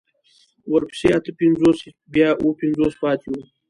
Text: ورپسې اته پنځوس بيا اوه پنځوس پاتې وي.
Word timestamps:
ورپسې 0.71 1.07
اته 1.17 1.31
پنځوس 1.39 1.79
بيا 2.13 2.29
اوه 2.41 2.53
پنځوس 2.61 2.93
پاتې 3.03 3.27
وي. 3.31 3.43